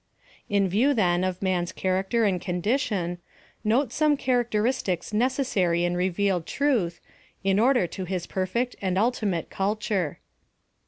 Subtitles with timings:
[0.49, 3.19] In view, then, of man's character and condition,
[3.63, 6.99] notice some characteristics necessary in revealed truth,
[7.43, 10.17] in order to his perfect and ultimate culture.